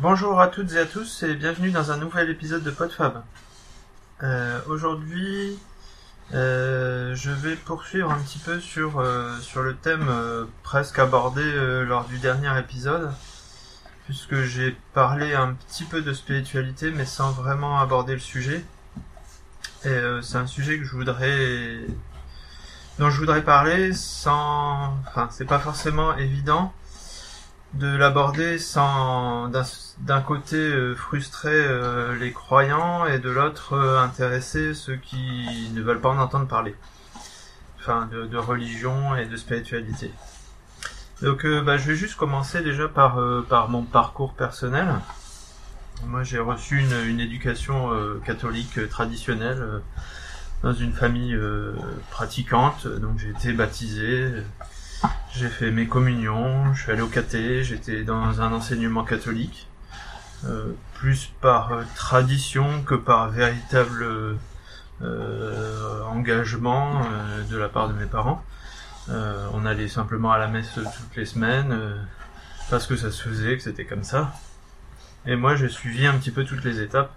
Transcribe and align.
Bonjour 0.00 0.40
à 0.40 0.48
toutes 0.48 0.72
et 0.72 0.78
à 0.78 0.86
tous 0.86 1.24
et 1.24 1.34
bienvenue 1.34 1.70
dans 1.72 1.90
un 1.90 1.98
nouvel 1.98 2.30
épisode 2.30 2.62
de 2.62 2.70
PodFab. 2.70 3.22
Euh, 4.22 4.58
Aujourd'hui, 4.66 5.58
euh, 6.32 7.14
je 7.14 7.30
vais 7.30 7.54
poursuivre 7.54 8.10
un 8.10 8.18
petit 8.18 8.38
peu 8.38 8.60
sur, 8.60 8.98
euh, 8.98 9.38
sur 9.40 9.60
le 9.60 9.76
thème 9.76 10.08
presque 10.62 10.98
abordé 10.98 11.42
lors 11.84 12.06
du 12.06 12.18
dernier 12.18 12.58
épisode, 12.58 13.12
puisque 14.06 14.40
j'ai 14.40 14.74
parlé 14.94 15.34
un 15.34 15.52
petit 15.52 15.84
peu 15.84 16.00
de 16.00 16.14
spiritualité 16.14 16.92
mais 16.92 17.04
sans 17.04 17.32
vraiment 17.32 17.78
aborder 17.78 18.14
le 18.14 18.20
sujet. 18.20 18.64
Et 19.84 20.00
c'est 20.22 20.38
un 20.38 20.46
sujet 20.46 20.78
que 20.78 20.84
je 20.84 20.96
voudrais 20.96 21.80
dont 22.98 23.10
je 23.10 23.18
voudrais 23.18 23.42
parler 23.42 23.92
sans 23.92 24.94
enfin 25.08 25.28
c'est 25.30 25.44
pas 25.44 25.58
forcément 25.58 26.16
évident 26.16 26.72
de 27.74 27.96
l'aborder 27.96 28.58
sans 28.58 29.48
d'un 29.98 30.20
côté 30.20 30.56
euh, 30.56 30.94
frustrer 30.96 31.54
euh, 31.54 32.16
les 32.16 32.32
croyants 32.32 33.06
et 33.06 33.18
de 33.18 33.30
l'autre 33.30 33.74
euh, 33.74 34.02
intéresser 34.02 34.74
ceux 34.74 34.96
qui 34.96 35.70
ne 35.72 35.80
veulent 35.82 36.00
pas 36.00 36.08
en 36.08 36.18
entendre 36.18 36.48
parler. 36.48 36.74
Enfin, 37.78 38.08
de, 38.12 38.26
de 38.26 38.36
religion 38.36 39.16
et 39.16 39.24
de 39.24 39.36
spiritualité. 39.36 40.10
Donc, 41.22 41.46
bah, 41.46 41.78
je 41.78 41.86
vais 41.86 41.96
juste 41.96 42.16
commencer 42.16 42.62
déjà 42.62 42.88
par 42.88 43.18
par 43.48 43.68
mon 43.70 43.82
parcours 43.84 44.34
personnel. 44.34 44.86
Moi, 46.06 46.22
j'ai 46.22 46.38
reçu 46.38 46.78
une, 46.78 47.08
une 47.08 47.20
éducation 47.20 47.90
catholique 48.24 48.88
traditionnelle 48.90 49.82
dans 50.62 50.74
une 50.74 50.92
famille 50.92 51.38
pratiquante. 52.10 52.86
Donc, 52.86 53.18
j'ai 53.18 53.30
été 53.30 53.52
baptisé. 53.54 54.30
J'ai 55.32 55.48
fait 55.48 55.70
mes 55.70 55.86
communions, 55.86 56.74
je 56.74 56.82
suis 56.82 56.92
allé 56.92 57.00
au 57.00 57.06
caté, 57.06 57.64
j'étais 57.64 58.02
dans 58.02 58.40
un 58.40 58.52
enseignement 58.52 59.04
catholique, 59.04 59.68
euh, 60.44 60.72
plus 60.94 61.32
par 61.40 61.72
euh, 61.72 61.82
tradition 61.94 62.82
que 62.82 62.94
par 62.94 63.30
véritable 63.30 64.38
euh, 65.02 66.02
engagement 66.04 67.02
de 67.50 67.56
la 67.56 67.68
part 67.68 67.88
de 67.88 67.94
mes 67.94 68.06
parents. 68.06 68.44
On 69.08 69.66
allait 69.66 69.88
simplement 69.88 70.30
à 70.30 70.38
la 70.38 70.46
messe 70.46 70.72
toutes 70.74 71.16
les 71.16 71.24
semaines, 71.24 71.76
parce 72.68 72.86
que 72.86 72.94
ça 72.96 73.10
se 73.10 73.22
faisait, 73.22 73.56
que 73.56 73.62
c'était 73.62 73.84
comme 73.84 74.04
ça. 74.04 74.32
Et 75.26 75.34
moi, 75.36 75.56
j'ai 75.56 75.68
suivi 75.68 76.06
un 76.06 76.14
petit 76.14 76.30
peu 76.30 76.44
toutes 76.44 76.64
les 76.64 76.80
étapes. 76.80 77.10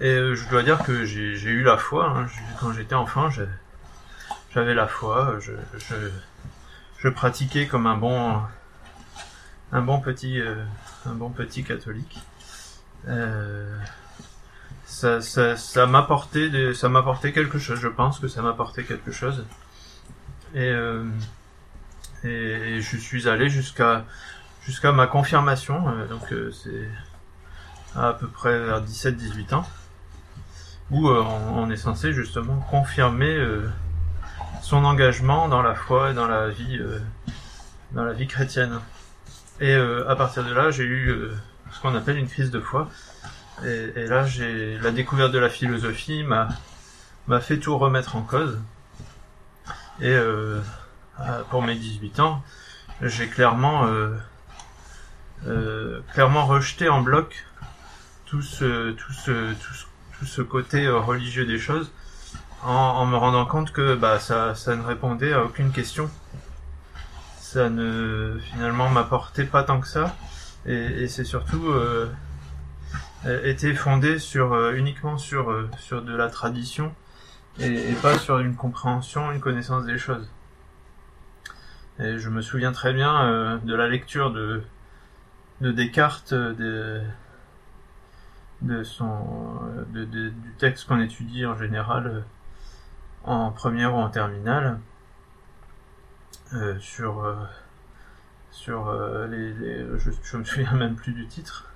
Et 0.00 0.14
je 0.34 0.48
dois 0.48 0.62
dire 0.62 0.78
que 0.84 1.04
j'ai 1.04 1.50
eu 1.50 1.62
la 1.64 1.76
foi. 1.76 2.08
hein. 2.16 2.26
Quand 2.60 2.72
j'étais 2.72 2.94
enfant, 2.94 3.28
j'avais 4.54 4.74
la 4.74 4.86
foi. 4.86 5.38
Je, 5.40 5.52
je, 7.00 7.08
pratiquais 7.08 7.66
comme 7.66 7.86
un 7.86 7.96
bon, 7.96 8.40
un 9.72 9.82
bon 9.82 10.00
petit, 10.00 10.40
euh, 10.40 10.64
un 11.06 11.14
bon 11.14 11.30
petit 11.30 11.64
catholique. 11.64 12.18
Euh, 13.06 13.78
ça, 14.84 15.20
ça, 15.20 15.56
ça 15.56 15.86
m'apportait, 15.86 16.74
ça 16.74 16.88
m'apportait 16.88 17.32
quelque 17.32 17.58
chose. 17.58 17.78
Je 17.78 17.88
pense 17.88 18.18
que 18.18 18.28
ça 18.28 18.42
m'apportait 18.42 18.84
quelque 18.84 19.12
chose. 19.12 19.44
Et, 20.54 20.70
euh, 20.70 21.04
et 22.24 22.80
je 22.80 22.96
suis 22.96 23.28
allé 23.28 23.50
jusqu'à, 23.50 24.04
jusqu'à 24.64 24.92
ma 24.92 25.06
confirmation. 25.06 25.84
donc 26.08 26.34
c'est 26.52 26.88
à 27.94 28.12
peu 28.12 28.28
près 28.28 28.58
vers 28.58 28.82
17-18 28.82 29.54
ans, 29.54 29.68
où 30.90 31.08
on, 31.08 31.70
est 31.70 31.76
censé 31.76 32.12
justement 32.12 32.56
confirmer. 32.70 33.36
Son 34.68 34.84
engagement 34.84 35.48
dans 35.48 35.62
la 35.62 35.74
foi 35.74 36.10
et 36.10 36.14
dans 36.14 36.28
la 36.28 36.50
vie 36.50 36.76
euh, 36.78 36.98
dans 37.92 38.04
la 38.04 38.12
vie 38.12 38.26
chrétienne. 38.26 38.80
Et 39.60 39.74
euh, 39.74 40.06
à 40.10 40.14
partir 40.14 40.44
de 40.44 40.52
là, 40.52 40.70
j'ai 40.70 40.84
eu 40.84 41.08
euh, 41.08 41.32
ce 41.72 41.80
qu'on 41.80 41.94
appelle 41.94 42.18
une 42.18 42.28
crise 42.28 42.50
de 42.50 42.60
foi. 42.60 42.90
Et, 43.64 44.06
là, 44.06 44.24
j'ai 44.24 44.78
la 44.78 44.92
découverte 44.92 45.32
de 45.32 45.38
la 45.38 45.48
philosophie 45.48 46.22
m'a 46.22 47.40
fait 47.40 47.58
tout 47.58 47.76
remettre 47.76 48.14
en 48.14 48.22
cause. 48.22 48.60
Et 50.00 50.16
pour 51.50 51.62
mes 51.62 51.74
18 51.74 52.20
ans, 52.20 52.44
j'ai 53.02 53.26
clairement 53.26 53.90
clairement 56.12 56.46
rejeté 56.46 56.88
en 56.88 57.00
bloc 57.00 57.46
tout 58.26 58.42
ce 58.42 58.92
tout 58.92 59.12
ce 59.12 59.54
tout 60.18 60.26
ce, 60.26 60.40
côté 60.40 60.88
religieux 60.88 61.44
des 61.44 61.58
choses 61.58 61.90
en, 62.62 63.06
me 63.06 63.16
rendant 63.16 63.46
compte 63.46 63.72
que 63.72 63.94
bah 63.94 64.18
ça, 64.18 64.54
ça 64.54 64.76
ne 64.76 64.82
répondait 64.82 65.32
à 65.32 65.44
aucune 65.44 65.70
question. 65.70 66.10
Ça 67.38 67.70
ne 67.70 68.38
finalement 68.42 68.88
m'apportait 68.90 69.44
pas 69.44 69.62
tant 69.64 69.80
que 69.80 69.88
ça, 69.88 70.14
et, 70.66 70.74
et 70.74 71.08
c'est 71.08 71.24
surtout 71.24 71.68
euh, 71.68 72.10
était 73.24 73.74
fondé 73.74 74.18
sur 74.18 74.52
euh, 74.52 74.74
uniquement 74.74 75.18
sur 75.18 75.50
euh, 75.50 75.68
sur 75.78 76.02
de 76.02 76.14
la 76.14 76.28
tradition 76.28 76.94
et, 77.60 77.92
pas 78.02 78.18
sur 78.18 78.38
une 78.38 78.54
compréhension, 78.54 79.32
une 79.32 79.40
connaissance 79.40 79.84
des 79.84 79.98
choses. 79.98 80.28
Et 81.98 82.18
je 82.18 82.28
me 82.28 82.40
souviens 82.42 82.70
très 82.72 82.92
bien 82.92 83.20
euh, 83.22 83.58
de 83.64 83.74
la 83.74 83.88
lecture 83.88 84.30
de 84.30 84.62
de 85.60 85.72
Descartes, 85.72 86.32
euh, 86.32 86.54
de 86.54 87.02
de 88.62 88.84
son 88.84 89.60
de- 89.92 90.04
du 90.04 90.32
texte 90.58 90.86
qu'on 90.86 91.00
étudie 91.00 91.46
en 91.46 91.56
général. 91.56 92.24
En 93.24 93.50
première 93.50 93.94
ou 93.94 93.98
en 93.98 94.08
terminale 94.08 94.78
euh, 96.54 96.78
sur 96.78 97.24
euh, 97.24 97.34
sur 98.50 98.88
euh, 98.88 99.26
les, 99.26 99.98
je, 99.98 100.10
je 100.22 100.36
me 100.36 100.44
souviens 100.44 100.72
même 100.72 100.96
plus 100.96 101.12
du 101.12 101.26
titre 101.26 101.70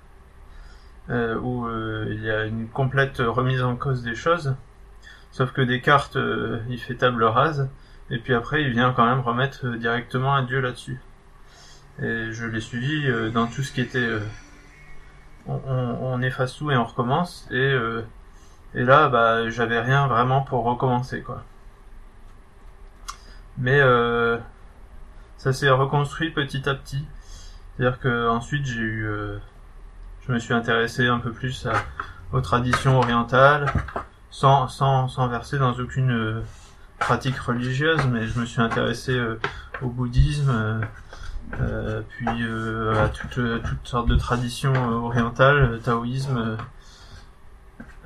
euh, 1.11 1.39
où 1.39 1.67
euh, 1.67 2.07
il 2.11 2.23
y 2.23 2.31
a 2.31 2.45
une 2.45 2.69
complète 2.69 3.19
remise 3.19 3.63
en 3.63 3.77
cause 3.77 4.03
des 4.03 4.15
choses 4.15 4.55
sauf 5.31 5.53
que 5.53 5.61
Descartes 5.61 6.17
il 6.69 6.79
fait 6.79 6.95
table 6.95 7.25
rase 7.25 7.69
et 8.11 8.19
puis 8.19 8.35
après 8.35 8.63
il 8.63 8.71
vient 8.71 8.93
quand 8.93 9.05
même 9.05 9.21
remettre 9.21 9.67
directement 9.77 10.35
un 10.35 10.43
dieu 10.45 10.61
là-dessus. 10.61 11.01
Et 12.01 12.33
je 12.33 12.47
l'ai 12.47 12.61
suivi 12.61 13.07
dans 13.33 13.47
tout 13.47 13.63
ce 13.63 13.73
qui 13.73 13.83
était 13.83 14.19
on, 15.47 15.61
on, 15.67 16.15
on 16.15 16.23
efface 16.23 16.57
tout 16.57 16.71
et 16.71 16.77
on 16.77 16.85
recommence 16.85 17.47
et 17.51 17.75
et 18.75 18.85
là, 18.85 19.09
bah, 19.09 19.49
j'avais 19.51 19.81
rien 19.81 20.07
vraiment 20.07 20.43
pour 20.43 20.65
recommencer, 20.65 21.23
quoi. 21.23 21.43
Mais 23.59 23.81
euh, 23.81 24.39
ça 25.37 25.53
s'est 25.53 25.71
reconstruit 25.71 26.31
petit 26.31 26.69
à 26.69 26.75
petit. 26.75 27.05
C'est-à-dire 27.77 28.01
que 28.01 28.29
ensuite 28.29 28.65
j'ai 28.65 28.81
eu, 28.81 29.07
euh, 29.07 29.39
je 30.27 30.33
me 30.33 30.39
suis 30.39 30.55
intéressé 30.55 31.07
un 31.07 31.19
peu 31.19 31.33
plus 31.33 31.67
aux 32.33 32.41
traditions 32.41 32.99
orientales, 32.99 33.73
sans 34.31 34.69
sans 34.69 35.09
sans 35.09 35.29
verser 35.29 35.59
dans 35.59 35.73
aucune 35.75 36.13
euh, 36.13 36.43
pratique 36.99 37.37
religieuse, 37.39 38.07
mais 38.07 38.27
je 38.27 38.39
me 38.41 38.47
suis 38.47 38.63
intéressé 38.63 39.21
au 39.83 39.89
bouddhisme, 39.89 40.81
puis 41.51 42.29
à 42.29 43.09
toutes 43.09 43.63
toutes 43.63 43.87
sortes 43.87 44.09
de 44.09 44.17
traditions 44.17 44.75
orientales, 45.05 45.81
taoïsme. 45.85 46.57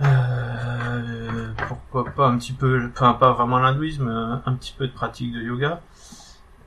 Euh, 0.02 0.04
euh, 0.04 1.52
pourquoi 1.68 2.04
pas 2.06 2.26
un 2.26 2.38
petit 2.38 2.52
peu, 2.52 2.90
enfin 2.92 3.14
pas 3.14 3.32
vraiment 3.32 3.58
l'hindouisme, 3.58 4.08
un, 4.08 4.42
un 4.44 4.54
petit 4.54 4.74
peu 4.76 4.86
de 4.86 4.92
pratique 4.92 5.32
de 5.32 5.40
yoga. 5.40 5.80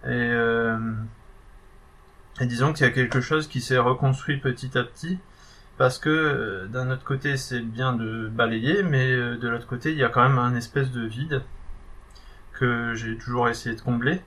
Et, 0.03 0.07
euh, 0.07 0.77
et 2.39 2.45
disons 2.45 2.73
qu'il 2.73 2.85
y 2.85 2.89
a 2.89 2.91
quelque 2.91 3.21
chose 3.21 3.47
qui 3.47 3.61
s'est 3.61 3.77
reconstruit 3.77 4.37
petit 4.37 4.77
à 4.77 4.83
petit, 4.83 5.19
parce 5.77 5.99
que 5.99 6.09
euh, 6.09 6.67
d'un 6.67 6.89
autre 6.91 7.03
côté 7.03 7.37
c'est 7.37 7.61
bien 7.61 7.93
de 7.93 8.27
balayer, 8.27 8.83
mais 8.83 9.11
euh, 9.11 9.37
de 9.37 9.47
l'autre 9.47 9.67
côté 9.67 9.91
il 9.91 9.97
y 9.97 10.03
a 10.03 10.09
quand 10.09 10.21
même 10.21 10.39
un 10.39 10.55
espèce 10.55 10.91
de 10.91 11.05
vide 11.05 11.43
que 12.53 12.93
j'ai 12.95 13.17
toujours 13.17 13.49
essayé 13.49 13.75
de 13.75 13.81
combler, 13.81 14.21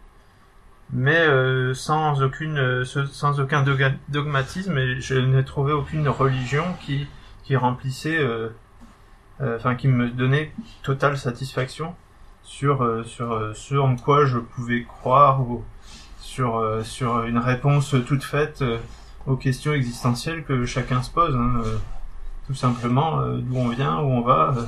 mais 0.92 1.26
euh, 1.26 1.74
sans 1.74 2.22
aucune, 2.22 2.58
euh, 2.58 2.84
sans 2.84 3.40
aucun 3.40 3.64
dogmatisme, 4.08 4.76
et 4.78 5.00
je 5.00 5.14
n'ai 5.14 5.44
trouvé 5.44 5.72
aucune 5.72 6.08
religion 6.08 6.64
qui 6.80 7.06
qui 7.44 7.56
remplissait 7.56 8.18
euh, 8.18 8.48
euh, 8.48 8.50
enfin 9.42 9.74
qui 9.74 9.88
me 9.88 10.08
donnait 10.08 10.52
totale 10.82 11.16
satisfaction 11.18 11.94
sur 12.42 12.82
euh, 12.82 13.02
sur 13.04 13.32
euh, 13.32 13.52
ce 13.54 13.74
en 13.74 13.96
quoi 13.96 14.24
je 14.24 14.38
pouvais 14.38 14.82
croire 14.84 15.40
ou 15.40 15.64
sur 16.20 16.56
euh, 16.56 16.82
sur 16.82 17.22
une 17.24 17.38
réponse 17.38 17.94
toute 18.06 18.22
faite 18.24 18.62
euh, 18.62 18.78
aux 19.26 19.36
questions 19.36 19.72
existentielles 19.72 20.44
que 20.44 20.64
chacun 20.66 21.02
se 21.02 21.10
pose 21.10 21.34
hein, 21.36 21.62
euh, 21.64 21.76
tout 22.46 22.54
simplement 22.54 23.20
euh, 23.20 23.38
d'où 23.38 23.56
on 23.56 23.68
vient 23.68 23.98
où 24.00 24.06
on 24.10 24.20
va 24.22 24.54
euh, 24.56 24.62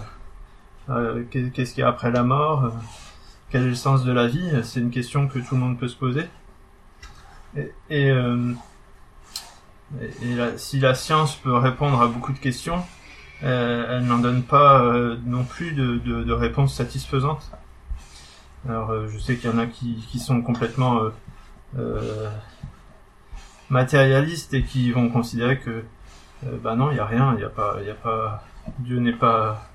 euh, 0.91 1.23
qu'est- 1.31 1.51
qu'est-ce 1.51 1.75
qu'il 1.75 1.81
y 1.81 1.85
a 1.85 1.89
après 1.89 2.11
la 2.11 2.23
mort 2.23 2.65
euh, 2.65 2.71
quel 3.51 3.63
est 3.65 3.69
le 3.69 3.75
sens 3.75 4.05
de 4.05 4.13
la 4.13 4.27
vie 4.27 4.51
c'est 4.65 4.81
une 4.81 4.91
question 4.91 5.29
que 5.29 5.39
tout 5.39 5.55
le 5.55 5.61
monde 5.61 5.79
peut 5.79 5.89
se 5.89 5.97
poser. 5.97 6.27
Et, 7.89 8.11
euh, 8.11 8.53
si 10.57 10.81
la 10.81 10.95
science 10.95 11.37
peut 11.37 11.55
répondre 11.57 12.01
à 12.03 12.09
beaucoup 12.09 12.33
de 12.33 12.39
questions 12.39 12.79
euh, 12.79 12.81
elle 13.45 14.05
n'en 14.05 14.19
donne 14.19 14.43
pas 14.43 14.83
euh, 14.83 15.17
non 15.27 15.45
plus 15.45 15.73
de, 15.73 15.99
de, 15.99 16.23
de 16.25 16.33
réponse 16.33 16.75
satisfaisante. 16.75 17.51
Alors 18.69 18.91
euh, 18.91 19.09
je 19.09 19.19
sais 19.19 19.37
qu'il 19.37 19.51
y 19.51 19.53
en 19.53 19.59
a 19.59 19.67
qui, 19.67 20.19
sont 20.19 20.41
complètement 20.41 21.03
euh, 21.03 21.11
euh, 21.79 22.31
matérialistes 23.69 24.55
et 24.55 24.63
qui 24.63 24.91
vont 24.93 25.11
considérer 25.11 25.59
que 25.59 25.85
bah 26.63 26.75
non, 26.77 26.91
il 26.91 26.97
y 26.97 27.01
a 27.01 27.07
rien, 27.07 27.35
il 27.37 27.41
y 27.41 27.45
a 27.45 27.49
pas, 27.49 27.77
il 27.83 27.89
a 27.89 27.95
pas, 27.95 28.45
Dieu 28.79 28.99
n'est 28.99 29.13
pas, 29.15 29.67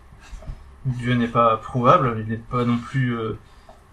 Dieu 0.86 1.16
n'est 1.16 1.28
pas 1.28 1.58
prouvable, 1.58 2.18
il 2.20 2.28
n'est 2.28 2.38
pas 2.38 2.64
non 2.64 2.78
plus, 2.78 3.18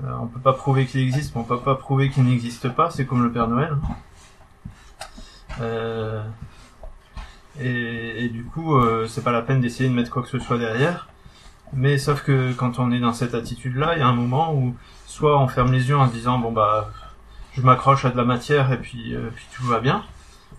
on 0.02 0.26
peut 0.26 0.40
pas 0.40 0.52
prouver 0.52 0.84
qu'il 0.84 1.00
existe, 1.00 1.34
mais 1.34 1.40
on 1.40 1.44
peut 1.44 1.58
pas 1.58 1.76
prouver 1.76 2.10
qu'il 2.10 2.24
n'existe 2.24 2.68
pas. 2.68 2.90
C'est 2.90 3.06
comme 3.06 3.22
le 3.22 3.32
Père 3.32 3.48
Noël. 3.48 3.78
Euh, 5.60 6.22
et, 7.60 8.28
du 8.28 8.44
coup, 8.44 8.76
euh, 8.76 9.06
c'est 9.08 9.22
pas 9.22 9.32
la 9.32 9.42
peine 9.42 9.60
d'essayer 9.60 9.88
de 9.88 9.94
mettre 9.94 10.10
quoi 10.10 10.22
que 10.22 10.28
ce 10.28 10.38
soit 10.38 10.58
derrière. 10.58 11.08
Mais 11.72 11.98
sauf 11.98 12.22
que 12.22 12.52
quand 12.52 12.78
on 12.78 12.92
est 12.92 13.00
dans 13.00 13.12
cette 13.12 13.34
attitude-là, 13.34 13.94
il 13.96 14.00
y 14.00 14.02
a 14.02 14.06
un 14.06 14.14
moment 14.14 14.54
où 14.54 14.74
soit 15.06 15.38
on 15.38 15.48
ferme 15.48 15.72
les 15.72 15.88
yeux 15.88 15.96
en 15.96 16.08
se 16.08 16.12
disant 16.12 16.38
bon 16.38 16.52
bah 16.52 16.90
je 17.54 17.62
m'accroche 17.62 18.04
à 18.04 18.10
de 18.10 18.16
la 18.16 18.24
matière 18.24 18.72
et 18.72 18.78
puis 18.78 19.14
euh, 19.14 19.30
tout 19.52 19.64
va 19.64 19.80
bien, 19.80 20.04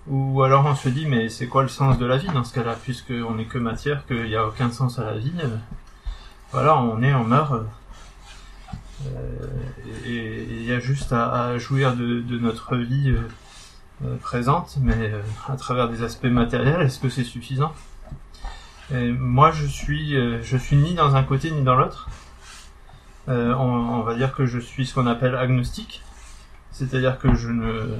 ou 0.07 0.43
alors 0.43 0.65
on 0.65 0.75
se 0.75 0.89
dit 0.89 1.05
mais 1.05 1.29
c'est 1.29 1.47
quoi 1.47 1.61
le 1.61 1.69
sens 1.69 1.97
de 1.97 2.05
la 2.05 2.17
vie 2.17 2.27
dans 2.27 2.43
ce 2.43 2.53
cas-là 2.53 2.75
puisque 2.81 3.11
on 3.11 3.35
n'est 3.35 3.45
que 3.45 3.57
matière, 3.57 4.05
qu'il 4.05 4.25
n'y 4.25 4.35
a 4.35 4.45
aucun 4.45 4.69
sens 4.71 4.99
à 4.99 5.05
la 5.05 5.17
vie. 5.17 5.31
Euh, 5.39 5.55
voilà, 6.51 6.77
on 6.77 7.01
est, 7.01 7.13
on 7.13 7.23
meurt. 7.23 7.53
et 10.05 10.47
il 10.49 10.65
y 10.65 10.73
a 10.73 10.79
juste 10.79 11.13
à, 11.13 11.57
jouir 11.57 11.95
de, 11.95 12.37
notre 12.39 12.75
vie 12.77 13.15
présente, 14.21 14.77
mais 14.81 15.11
euh, 15.11 15.21
à 15.47 15.55
travers 15.55 15.89
des 15.89 16.03
aspects 16.03 16.25
matériels, 16.25 16.81
est-ce 16.81 16.99
que 16.99 17.09
c'est 17.09 17.23
suffisant? 17.23 17.73
Et 18.93 19.11
Moi, 19.11 19.51
je 19.51 19.65
suis, 19.65 20.15
euh, 20.15 20.41
je 20.43 20.57
suis 20.57 20.75
ni 20.75 20.93
dans 20.93 21.15
un 21.15 21.23
côté 21.23 21.51
ni 21.51 21.63
dans 21.63 21.75
l'autre. 21.75 22.09
On, 23.29 24.03
va 24.03 24.15
dire 24.15 24.33
que 24.33 24.45
je 24.45 24.57
suis 24.57 24.85
ce 24.85 24.93
qu'on 24.93 25.05
appelle 25.05 25.35
agnostique, 25.35 26.01
c'est-à-dire 26.71 27.19
que 27.19 27.35
je 27.35 27.49
ne, 27.49 27.97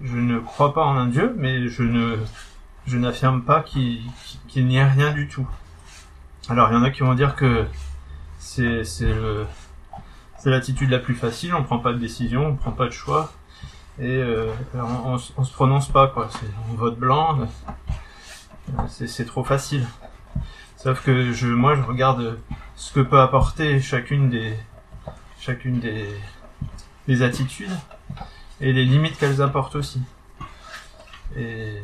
je 0.00 0.16
ne 0.16 0.38
crois 0.38 0.72
pas 0.72 0.82
en 0.82 0.96
un 0.96 1.08
Dieu, 1.08 1.34
mais 1.36 1.68
je 1.68 1.82
ne, 1.82 2.16
je 2.86 2.96
n'affirme 2.96 3.42
pas 3.42 3.60
qu'il 3.60 4.00
n'y 4.56 4.76
ait 4.76 4.88
rien 4.88 5.12
du 5.12 5.28
tout. 5.28 5.46
Alors, 6.48 6.70
il 6.70 6.74
y 6.74 6.76
en 6.76 6.82
a 6.84 6.90
qui 6.90 7.00
vont 7.00 7.14
dire 7.14 7.36
que 7.36 7.66
c'est 8.38 8.82
l'attitude 10.46 10.88
la 10.88 10.98
plus 10.98 11.14
facile, 11.14 11.54
on 11.54 11.62
prend 11.62 11.78
pas 11.78 11.92
de 11.92 11.98
décision, 11.98 12.46
on 12.46 12.56
prend 12.56 12.72
pas 12.72 12.86
de 12.86 12.92
choix, 12.92 13.30
et 13.98 14.16
euh, 14.16 14.50
on, 14.74 15.18
on, 15.36 15.44
se 15.44 15.52
prononce 15.52 15.88
pas 15.88 16.08
quoi. 16.08 16.28
On 16.70 16.74
vote 16.74 16.98
blanc, 16.98 17.46
c'est 18.88 19.26
trop 19.26 19.44
facile. 19.44 19.86
Sauf 20.76 21.04
que 21.04 21.32
je, 21.32 21.46
moi, 21.46 21.76
je 21.76 21.82
regarde 21.82 22.38
ce 22.74 22.92
que 22.92 23.00
peut 23.00 23.20
apporter 23.20 23.80
chacune 23.80 24.30
des, 24.30 24.58
chacune 25.38 25.78
des, 25.78 26.08
des 27.06 27.22
attitudes 27.22 27.70
et 28.60 28.72
les 28.72 28.84
limites 28.84 29.18
qu'elles 29.18 29.42
apportent 29.42 29.76
aussi. 29.76 30.00
Et, 31.36 31.82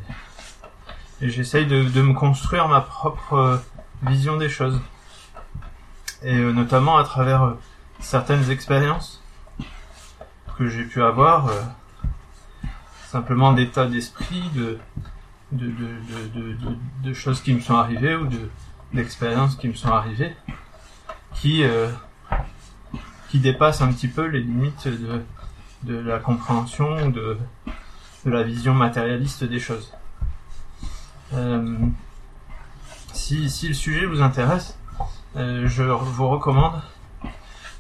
et 1.21 1.29
j'essaye 1.29 1.67
de, 1.67 1.85
de, 1.85 2.03
me 2.03 2.15
construire 2.15 2.69
ma 2.69 2.81
propre 2.81 3.61
vision 4.03 4.37
des 4.37 4.49
choses. 4.49 4.81
Et 6.23 6.37
euh, 6.37 6.53
notamment 6.53 6.97
à 6.99 7.05
travers 7.05 7.43
euh, 7.45 7.59
certaines 8.01 8.51
expériences 8.51 9.23
que 10.57 10.69
j'ai 10.69 10.85
pu 10.85 11.03
avoir. 11.03 11.49
Euh, 11.49 11.63
simplement 13.11 13.53
d'état 13.53 13.87
d'esprit, 13.87 14.43
de 14.55 14.79
de, 15.51 15.67
de, 15.67 16.57
de, 17.03 17.13
choses 17.15 17.41
qui 17.41 17.55
me 17.55 17.61
sont 17.61 17.75
arrivées 17.75 18.15
ou 18.15 18.27
de 18.27 18.51
d'expériences 18.93 19.57
qui 19.57 19.69
me 19.69 19.75
sont 19.75 19.89
arrivées, 19.89 20.37
qui 21.35 21.63
euh, 21.65 21.89
qui 23.31 23.39
dépassent 23.39 23.81
un 23.81 23.91
petit 23.93 24.09
peu 24.09 24.27
les 24.27 24.41
limites 24.41 24.89
de 24.89 25.23
de 25.85 25.99
la 25.99 26.19
compréhension 26.19 27.07
ou 27.07 27.11
de 27.11 27.39
de 28.27 28.31
la 28.31 28.43
vision 28.43 28.75
matérialiste 28.75 29.45
des 29.45 29.59
choses. 29.59 29.95
Euh, 31.33 31.79
si, 33.15 33.49
si 33.49 33.69
le 33.69 33.75
sujet 33.75 34.05
vous 34.05 34.21
intéresse, 34.21 34.79
euh, 35.37 35.67
je 35.67 35.83
vous 35.83 36.29
recommande 36.29 36.81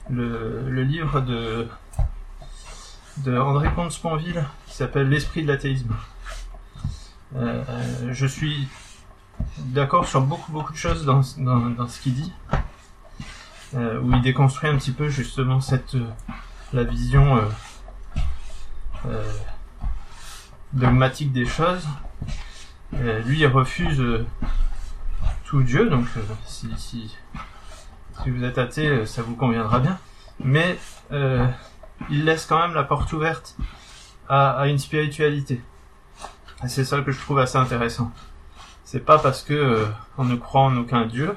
le, 0.08 0.70
le 0.70 0.82
livre 0.84 1.20
de 1.20 1.69
de 3.25 3.38
André 3.38 3.69
Comte-Sponville 3.75 4.44
qui 4.67 4.75
s'appelle 4.75 5.09
L'esprit 5.09 5.43
de 5.43 5.49
l'athéisme. 5.49 5.94
Euh, 7.37 7.62
je 8.11 8.26
suis 8.26 8.69
d'accord 9.59 10.06
sur 10.06 10.23
beaucoup 10.23 10.73
de 10.73 10.76
choses 10.76 11.05
dans, 11.05 11.23
ce 11.23 12.00
qu'il 12.00 12.15
dit, 12.15 12.32
euh, 13.75 14.00
où 14.00 14.12
il 14.12 14.23
déconstruit 14.23 14.70
un 14.70 14.76
petit 14.76 14.93
peu 14.93 15.09
justement 15.09 15.61
euh, 15.73 16.06
la 16.73 16.85
vision 16.85 17.41
dogmatique 20.73 21.32
des 21.32 21.47
choses. 21.47 21.87
lui, 22.93 23.41
il 23.41 23.47
refuse 23.47 24.03
tout 25.44 25.62
Dieu, 25.62 25.88
donc 25.88 26.06
si, 26.47 26.69
si, 26.76 27.17
si 28.23 28.31
vous 28.31 28.44
êtes 28.44 28.59
athée, 28.59 29.06
ça 29.06 29.23
vous 29.23 29.35
conviendra 29.35 29.81
bien. 29.81 29.99
Mais 30.41 30.79
il 32.10 32.24
laisse 32.24 32.46
quand 32.46 32.58
même 32.60 32.74
la 32.74 32.84
porte 32.84 33.12
ouverte 33.12 33.56
à, 34.28 34.66
une 34.68 34.78
spiritualité. 34.78 35.60
C'est 36.66 36.84
ça 36.84 37.00
que 37.00 37.12
je 37.12 37.20
trouve 37.20 37.38
assez 37.38 37.56
intéressant. 37.56 38.12
C'est 38.84 39.04
pas 39.04 39.18
parce 39.18 39.42
que 39.42 39.54
euh, 39.54 39.86
on 40.16 40.24
ne 40.24 40.36
croit 40.36 40.62
en 40.62 40.76
aucun 40.76 41.06
dieu, 41.06 41.36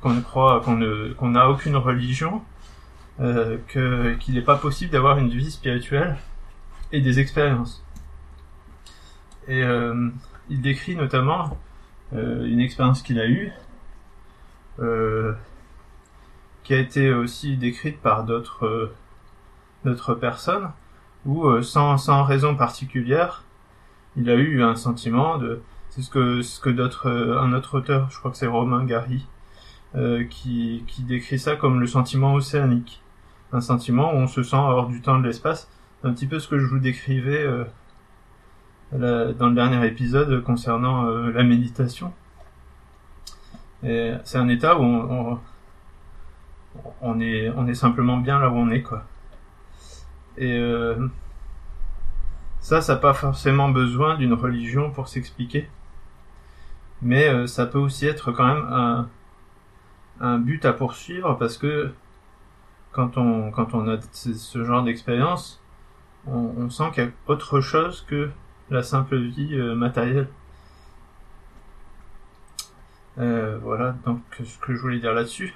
qu'on 0.00 0.12
ne 0.12 0.20
croit, 0.20 0.60
qu'on 0.60 0.76
ne, 0.76 1.12
qu'on 1.14 1.30
n'a 1.30 1.48
aucune 1.48 1.76
religion, 1.76 2.42
euh, 3.20 3.58
que 3.68 4.14
qu'il 4.14 4.34
n'est 4.34 4.42
pas 4.42 4.56
possible 4.56 4.92
d'avoir 4.92 5.18
une 5.18 5.30
vie 5.30 5.50
spirituelle 5.50 6.16
et 6.92 7.00
des 7.00 7.18
expériences. 7.18 7.84
Et 9.48 9.62
euh, 9.62 10.10
il 10.48 10.60
décrit 10.60 10.96
notamment 10.96 11.58
une 12.12 12.58
expérience 12.58 13.02
qu'il 13.02 13.20
a 13.20 13.28
eue, 13.28 13.52
qui 16.64 16.74
a 16.74 16.78
été 16.78 17.12
aussi 17.14 17.56
décrite 17.56 18.00
par 18.00 18.24
d'autres 18.24 18.92
d'autres 19.84 20.14
personnes, 20.14 20.70
où 21.26 21.46
euh, 21.46 21.62
sans, 21.62 21.96
sans 21.98 22.24
raison 22.24 22.56
particulière, 22.56 23.44
il 24.16 24.28
a 24.30 24.34
eu 24.34 24.62
un 24.62 24.74
sentiment 24.74 25.38
de 25.38 25.62
c'est 25.90 26.02
ce 26.02 26.10
que 26.10 26.42
ce 26.42 26.60
que 26.60 26.70
d'autres 26.70 27.08
euh, 27.08 27.40
un 27.40 27.52
autre 27.52 27.78
auteur, 27.78 28.08
je 28.10 28.18
crois 28.18 28.30
que 28.30 28.36
c'est 28.36 28.46
Romain 28.46 28.84
Gary, 28.84 29.26
euh, 29.96 30.24
qui, 30.24 30.84
qui 30.86 31.02
décrit 31.02 31.38
ça 31.38 31.56
comme 31.56 31.80
le 31.80 31.86
sentiment 31.86 32.34
océanique, 32.34 33.02
un 33.52 33.60
sentiment 33.60 34.12
où 34.12 34.16
on 34.18 34.28
se 34.28 34.42
sent 34.42 34.56
hors 34.56 34.86
du 34.86 35.00
temps 35.02 35.18
de 35.18 35.26
l'espace, 35.26 35.68
un 36.04 36.12
petit 36.12 36.26
peu 36.26 36.38
ce 36.38 36.48
que 36.48 36.58
je 36.58 36.66
vous 36.66 36.78
décrivais 36.78 37.44
euh, 38.92 39.32
dans 39.34 39.48
le 39.48 39.54
dernier 39.54 39.86
épisode 39.86 40.42
concernant 40.42 41.06
euh, 41.06 41.30
la 41.32 41.42
méditation. 41.44 42.12
C'est 43.82 44.36
un 44.36 44.48
état 44.48 44.78
où 44.78 44.82
on, 44.82 45.32
on, 45.32 45.38
on, 47.00 47.20
est 47.20 47.50
on 47.56 47.66
est 47.66 47.74
simplement 47.74 48.18
bien 48.18 48.38
là 48.38 48.50
où 48.50 48.56
on 48.56 48.70
est 48.70 48.82
quoi. 48.82 49.04
Et 50.36 50.56
euh, 50.56 51.08
ça, 52.60 52.80
ça 52.80 52.94
n'a 52.94 52.98
pas 53.00 53.14
forcément 53.14 53.68
besoin 53.68 54.16
d'une 54.16 54.34
religion 54.34 54.90
pour 54.90 55.08
s'expliquer. 55.08 55.68
Mais 57.02 57.28
euh, 57.28 57.46
ça 57.46 57.66
peut 57.66 57.78
aussi 57.78 58.06
être 58.06 58.32
quand 58.32 58.46
même 58.46 58.66
un, 58.70 59.08
un 60.20 60.38
but 60.38 60.64
à 60.64 60.72
poursuivre 60.72 61.36
parce 61.38 61.56
que 61.56 61.92
quand 62.92 63.16
on, 63.16 63.50
quand 63.50 63.74
on 63.74 63.88
a 63.88 63.98
ce 64.12 64.64
genre 64.64 64.82
d'expérience, 64.82 65.62
on, 66.26 66.68
sent 66.68 66.90
qu'il 66.92 67.04
y 67.04 67.06
a 67.06 67.10
autre 67.26 67.60
chose 67.60 68.04
que 68.06 68.30
la 68.68 68.82
simple 68.82 69.16
vie 69.16 69.54
euh, 69.54 69.74
matérielle. 69.74 70.28
Voilà 73.62 73.96
donc 74.06 74.20
ce 74.42 74.58
que 74.58 74.74
je 74.74 74.80
voulais 74.80 74.98
dire 74.98 75.12
là-dessus. 75.12 75.54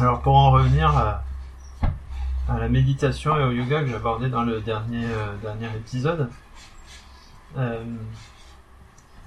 Alors 0.00 0.20
pour 0.20 0.34
en 0.34 0.50
revenir 0.50 0.88
à, 0.96 1.22
à 2.54 2.58
la 2.58 2.68
méditation 2.68 3.36
et 3.38 3.44
au 3.44 3.50
yoga 3.50 3.80
que 3.80 3.86
j'abordais 3.86 4.28
dans 4.28 4.42
le 4.42 4.60
dernier, 4.60 5.04
euh, 5.04 5.36
dernier 5.42 5.68
épisode. 5.76 6.28
Euh, 7.56 7.84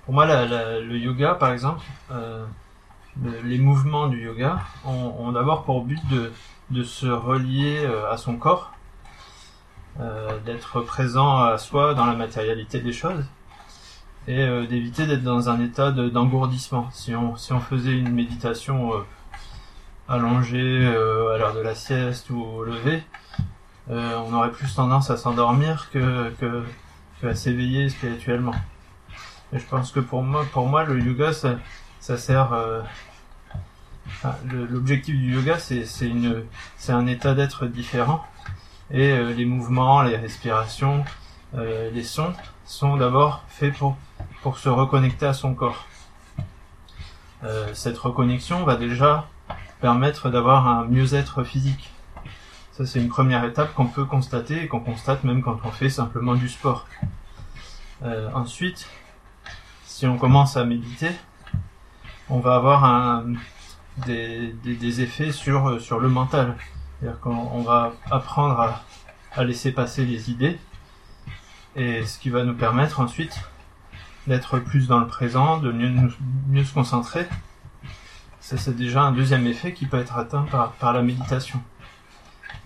pour 0.06 0.14
moi, 0.14 0.26
le 0.26 0.98
yoga, 0.98 1.34
par 1.34 1.52
exemple, 1.52 1.84
euh, 2.12 2.46
le, 3.24 3.42
les 3.42 3.58
mouvements 3.58 4.08
du 4.08 4.24
yoga 4.24 4.60
ont, 4.86 5.32
d'abord 5.32 5.64
pour 5.64 5.84
but 5.84 6.02
de, 6.70 6.84
se 6.84 7.08
relier 7.08 7.88
à 8.12 8.18
son 8.18 8.38
corps, 8.38 8.72
d'être 10.46 10.82
présent 10.82 11.44
à 11.44 11.58
soi 11.58 11.94
dans 11.96 12.06
la 12.06 12.16
matérialité 12.16 12.80
des 12.82 12.92
choses 12.92 13.24
et 14.28 14.46
d'éviter 14.68 15.08
d'être 15.08 15.24
dans 15.24 15.50
un 15.50 15.60
état 15.62 15.92
d'engourdissement. 15.92 16.90
si, 16.92 17.16
on, 17.16 17.36
si 17.36 17.54
on 17.54 17.60
faisait 17.60 17.98
une 17.98 18.12
méditation 18.12 18.92
allongé 20.08 20.60
euh, 20.62 21.34
à 21.34 21.38
l'heure 21.38 21.54
de 21.54 21.60
la 21.62 21.76
sieste 21.76 22.30
ou 22.30 22.42
au 22.42 22.64
lever, 22.64 23.04
euh, 23.90 24.18
on 24.26 24.34
aurait 24.34 24.52
plus 24.52 24.74
tendance 24.74 25.10
à 25.10 25.18
s'endormir 25.18 25.90
que, 25.92 26.30
que, 26.40 26.64
que, 27.22 27.28
à 27.28 27.36
s'éveiller 27.36 27.90
spirituellement. 27.90 28.56
Et 29.54 29.60
je 29.60 29.66
pense 29.66 29.92
que 29.92 30.00
pour 30.00 30.24
moi, 30.24 30.46
pour 30.52 30.68
moi, 30.68 30.84
le 30.84 31.00
yoga, 31.00 31.34
ça, 31.34 31.56
ça 32.00 32.18
sert. 32.18 32.54
Euh, 32.54 32.82
enfin, 34.08 34.36
L'objectif 34.70 35.16
du 35.16 35.34
yoga, 35.34 35.58
c'est 35.60 35.86
un 36.90 37.08
état 37.08 37.34
d'être 37.34 37.68
différent 37.68 38.26
Et 38.92 39.12
euh, 39.12 39.34
les 39.34 39.46
mouvements, 39.46 40.02
les 40.02 40.18
respirations, 40.18 41.06
euh, 41.56 41.90
les 41.92 42.04
sons 42.04 42.34
sont 42.66 42.98
d'abord 42.98 43.44
faits 43.48 43.76
pour, 43.78 43.98
pour 44.42 44.58
se 44.58 44.70
reconnecter 44.70 45.28
à 45.28 45.34
son 45.34 45.54
corps. 45.54 45.88
Euh, 47.44 47.74
cette 47.74 47.98
reconnexion 47.98 48.64
va 48.64 48.76
déjà 48.76 49.28
permettre 49.82 50.30
d'avoir 50.30 50.68
un 50.68 50.86
mieux-être 50.86 51.44
physique. 51.44 51.92
Ça, 52.72 52.86
c'est 52.86 53.00
une 53.00 53.10
première 53.10 53.46
étape 53.46 53.74
qu'on 53.74 53.88
peut 53.88 54.06
constater 54.06 54.64
et 54.64 54.68
qu'on 54.68 54.82
constate 54.82 55.24
même 55.24 55.42
quand 55.42 55.60
on 55.64 55.72
fait 55.72 55.90
simplement 55.90 56.36
du 56.36 56.50
sport. 56.50 56.88
Euh, 58.04 58.30
ensuite, 58.34 58.90
si 59.86 60.06
on 60.08 60.18
commence 60.18 60.58
à 60.58 60.66
méditer, 60.66 61.12
on 62.30 62.40
va 62.40 62.56
avoir 62.56 63.24
des, 64.06 65.02
effets 65.02 65.32
sur, 65.32 65.80
sur 65.80 66.00
le 66.00 66.10
mental. 66.10 66.56
C'est-à-dire 67.00 67.20
qu'on 67.20 67.62
va 67.62 67.94
apprendre 68.12 68.60
à, 69.34 69.44
laisser 69.44 69.72
passer 69.72 70.06
les 70.06 70.32
idées 70.32 70.58
et 71.76 72.06
ce 72.06 72.20
qui 72.20 72.30
va 72.30 72.44
nous 72.44 72.56
permettre 72.56 73.02
ensuite 73.02 73.38
d'être 74.28 74.60
plus 74.60 74.88
dans 74.88 75.00
le 75.00 75.08
présent, 75.08 75.58
de 75.58 75.72
mieux 75.72 76.64
se 76.64 76.74
concentrer. 76.74 77.28
Ça, 78.46 78.58
c'est 78.58 78.76
déjà 78.76 79.02
un 79.02 79.12
deuxième 79.12 79.48
effet 79.48 79.74
qui 79.74 79.88
peut 79.88 79.98
être 79.98 80.20
atteint 80.20 80.44
par, 80.44 80.74
par 80.74 80.94
la 80.94 81.02
méditation. 81.02 81.60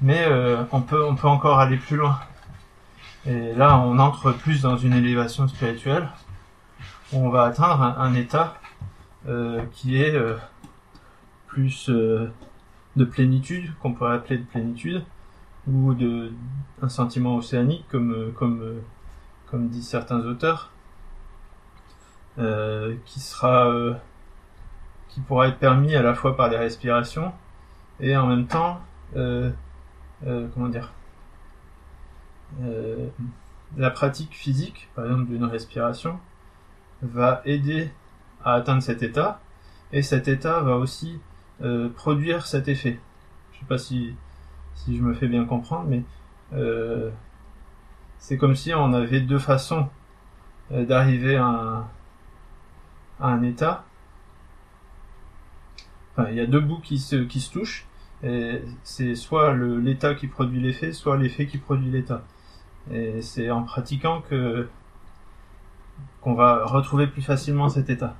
Mais 0.01 0.25
euh, 0.27 0.65
on, 0.73 0.81
peut, 0.81 1.05
on 1.05 1.15
peut 1.15 1.29
encore 1.29 1.59
aller 1.59 1.77
plus 1.77 1.95
loin. 1.95 2.19
Et 3.25 3.53
là, 3.53 3.79
on 3.79 3.97
entre 3.97 4.33
plus 4.33 4.61
dans 4.61 4.75
une 4.75 4.91
élévation 4.91 5.47
spirituelle 5.47 6.09
où 7.13 7.19
on 7.19 7.29
va 7.29 7.43
atteindre 7.43 7.81
un, 7.81 8.13
état 8.13 8.55
euh, 9.29 9.63
qui 9.71 10.03
est 10.03 10.13
euh, 10.13 10.35
plus 11.47 11.89
de 11.89 13.05
plénitude, 13.05 13.73
qu'on 13.81 13.93
pourrait 13.93 14.15
appeler 14.15 14.39
de 14.39 14.43
plénitude, 14.43 15.05
ou 15.65 15.93
de 15.93 16.33
un 16.81 16.89
sentiment 16.89 17.37
océanique, 17.37 17.85
comme, 17.89 18.33
comme, 18.33 18.81
comme 19.49 19.69
disent 19.69 19.87
certains 19.87 20.19
auteurs, 20.25 20.71
qui 22.35 23.21
sera 23.21 24.01
qui 25.09 25.21
pourra 25.21 25.47
être 25.47 25.57
permis 25.57 25.95
à 25.95 26.01
la 26.01 26.13
fois 26.13 26.35
par 26.35 26.49
les 26.49 26.57
respirations 26.57 27.33
et 27.99 28.15
en 28.15 28.27
même 28.27 28.47
temps 28.47 28.79
euh, 29.15 29.51
euh 30.25 30.47
comment 30.53 30.69
dire 30.69 30.91
euh, 32.61 33.07
la 33.77 33.89
pratique 33.89 34.33
physique 34.33 34.89
par 34.95 35.05
exemple 35.05 35.25
d'une 35.25 35.43
respiration 35.43 36.19
va 37.01 37.41
aider 37.45 37.91
à 38.43 38.53
atteindre 38.53 38.81
cet 38.81 39.03
état 39.03 39.39
et 39.91 40.01
cet 40.01 40.27
état 40.27 40.61
va 40.61 40.75
aussi 40.75 41.19
euh, 41.61 41.89
produire 41.89 42.45
cet 42.45 42.67
effet 42.67 42.99
je 43.53 43.59
sais 43.59 43.65
pas 43.65 43.77
si 43.77 44.15
si 44.75 44.97
je 44.97 45.01
me 45.01 45.13
fais 45.13 45.27
bien 45.27 45.45
comprendre 45.45 45.85
mais 45.89 46.03
c'est 48.17 48.37
comme 48.37 48.55
si 48.55 48.73
on 48.73 48.93
avait 48.93 49.21
deux 49.21 49.39
façons 49.39 49.87
d'arriver 50.71 51.35
à 51.37 51.87
à 53.19 53.27
un 53.27 53.43
état. 53.43 53.83
Il 56.29 56.35
y 56.35 56.41
a 56.41 56.45
deux 56.45 56.59
bouts 56.59 56.79
qui 56.79 56.97
se, 56.97 57.15
qui 57.15 57.39
se 57.39 57.51
touchent. 57.51 57.85
C'est 58.83 59.15
soit 59.15 59.53
l'état 59.55 60.15
qui 60.15 60.27
produit 60.27 60.59
l'effet, 60.59 60.91
soit 60.91 61.17
l'effet 61.17 61.47
qui 61.47 61.57
produit 61.57 61.89
l'état. 61.89 62.23
Et 62.91 63.21
c'est 63.21 63.49
en 63.51 63.63
pratiquant 63.63 64.21
que 64.21 64.67
qu'on 66.21 66.33
va 66.33 66.65
retrouver 66.65 67.07
plus 67.07 67.21
facilement 67.21 67.69
cet 67.69 67.89
état. 67.89 68.15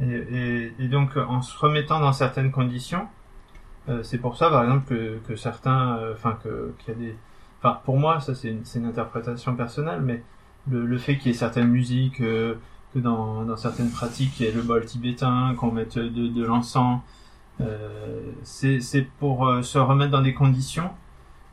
Et, 0.00 0.88
donc 0.88 1.16
en 1.16 1.42
se 1.42 1.56
remettant 1.58 2.00
dans 2.00 2.12
certaines 2.12 2.52
conditions, 2.52 3.08
euh, 3.88 4.02
c'est 4.02 4.18
pour 4.18 4.36
ça 4.36 4.48
par 4.50 4.62
exemple 4.62 4.86
que, 4.86 5.18
que 5.26 5.34
certains, 5.34 5.96
euh, 5.98 6.12
enfin 6.12 6.38
que 6.42 6.72
qu'il 6.78 6.94
y 6.94 6.96
a 6.96 7.00
des, 7.00 7.16
enfin 7.60 7.80
pour 7.84 7.98
moi 7.98 8.20
ça 8.20 8.34
c'est 8.34 8.48
une, 8.50 8.62
une, 8.76 8.84
interprétation 8.84 9.56
personnelle, 9.56 10.00
mais 10.02 10.22
le, 10.70 10.86
le 10.86 10.98
fait 10.98 11.16
qu'il 11.16 11.32
y 11.32 11.34
ait 11.34 11.38
certaines 11.38 11.68
musiques 11.68 12.20
euh, 12.20 12.56
que 12.94 12.98
dans, 12.98 13.44
dans 13.44 13.56
certaines 13.56 13.90
pratiques, 13.90 14.40
il 14.40 14.46
y 14.46 14.48
a 14.48 14.52
le 14.52 14.62
bol 14.62 14.84
tibétain, 14.84 15.54
qu'on 15.56 15.72
mette 15.72 15.98
de, 15.98 16.28
de 16.28 16.44
l'encens. 16.44 17.00
Euh, 17.60 18.20
c'est 18.44 19.08
pour 19.18 19.46
euh, 19.46 19.62
se 19.62 19.78
remettre 19.78 20.12
dans 20.12 20.22
des 20.22 20.34
conditions 20.34 20.90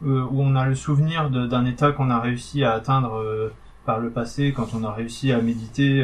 euh, 0.05 0.23
où 0.29 0.41
on 0.41 0.55
a 0.55 0.65
le 0.65 0.75
souvenir 0.75 1.29
d'un 1.29 1.65
état 1.65 1.91
qu'on 1.91 2.09
a 2.09 2.19
réussi 2.19 2.63
à 2.63 2.73
atteindre 2.73 3.15
euh, 3.15 3.53
par 3.85 3.99
le 3.99 4.09
passé, 4.09 4.53
quand 4.55 4.73
on 4.73 4.83
a 4.83 4.91
réussi 4.91 5.31
à 5.31 5.41
méditer 5.41 6.03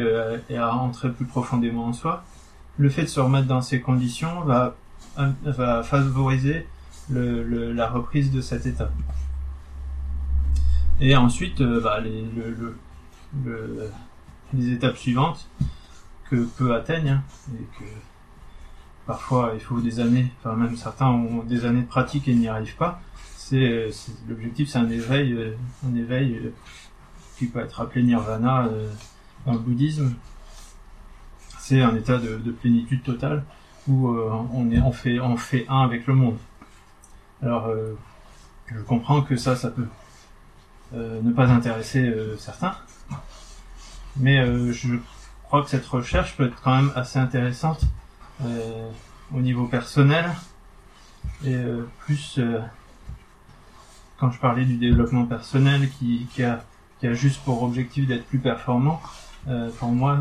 et 0.50 0.58
à 0.58 0.76
entrer 0.76 1.10
plus 1.12 1.26
profondément 1.26 1.86
en 1.88 1.94
soi. 1.94 2.24
Le 2.78 2.90
fait 2.90 3.04
de 3.04 3.08
se 3.08 3.20
remettre 3.20 3.48
dans 3.48 3.62
ces 3.62 3.82
conditions 3.82 4.42
va, 4.42 4.76
va 5.18 5.82
favoriser 5.82 6.68
le, 7.10 7.44
le, 7.44 7.74
la 7.74 7.90
reprise 7.90 8.32
de 8.32 8.40
cet 8.40 8.68
état. 8.68 8.92
Et 11.00 11.16
ensuite, 11.16 11.64
bah, 11.64 12.00
les, 12.00 12.24
le, 12.36 12.76
le 13.44 13.90
les 14.54 14.74
étapes 14.74 14.98
suivantes 14.98 15.48
que 16.30 16.46
peu 16.58 16.74
atteignent 16.74 17.10
hein, 17.10 17.24
et 17.54 17.80
que 17.80 17.90
parfois 19.06 19.52
il 19.54 19.60
faut 19.60 19.82
des 19.82 20.00
années, 20.00 20.32
enfin 20.40 20.56
même 20.56 20.76
certains 20.78 21.08
ont 21.08 21.44
des 21.44 21.66
années 21.66 21.82
de 21.82 21.88
pratique 21.88 22.28
et 22.28 22.34
n'y 22.34 22.48
arrivent 22.48 22.78
pas. 22.78 23.02
C'est 23.36 23.90
l'objectif, 24.30 24.70
c'est 24.70 24.80
un 24.80 24.90
éveil, 24.90 25.34
euh, 25.34 25.58
un 25.86 25.94
éveil 25.96 26.36
euh, 26.36 26.54
qui 27.38 27.48
peut 27.48 27.60
être 27.60 27.82
appelé 27.82 28.04
nirvana 28.04 28.66
euh, 28.68 28.90
dans 29.46 29.54
le 29.54 29.60
bouddhisme. 29.60 30.14
C'est 31.60 31.82
un 31.82 31.94
état 31.96 32.18
de, 32.18 32.38
de, 32.38 32.52
plénitude 32.52 33.04
totale 33.04 33.44
où 33.88 34.08
on 34.08 34.72
est, 34.72 34.92
fait, 34.94 35.20
on 35.20 35.38
fait 35.38 35.66
un 35.68 35.82
avec 35.82 36.08
le 36.08 36.14
monde. 36.14 36.38
Alors, 37.42 37.70
je 38.68 38.82
comprends 38.82 39.22
que 39.22 39.36
ça, 39.36 39.56
ça 39.56 39.70
peut 39.72 39.88
ne 40.94 41.32
pas 41.32 41.48
intéresser 41.48 42.14
certains, 42.38 42.76
mais 44.18 44.40
euh, 44.40 44.72
je 44.72 44.96
crois 45.44 45.64
que 45.64 45.70
cette 45.70 45.86
recherche 45.86 46.36
peut 46.36 46.48
être 46.48 46.62
quand 46.62 46.76
même 46.76 46.92
assez 46.96 47.20
intéressante 47.20 47.82
euh, 48.44 48.90
au 49.34 49.42
niveau 49.42 49.68
personnel 49.68 50.30
et 51.46 51.54
euh, 51.54 51.88
plus 52.00 52.40
quand 54.18 54.32
je 54.32 54.40
parlais 54.40 54.66
du 54.66 54.78
développement 54.78 55.26
personnel 55.26 55.90
qui, 55.90 56.28
a, 56.44 56.64
qui 57.00 57.08
a 57.08 57.14
juste 57.14 57.42
pour 57.44 57.64
objectif 57.64 58.08
d'être 58.08 58.26
plus 58.26 58.38
performant, 58.38 59.02
pour 59.80 59.90
moi, 59.90 60.20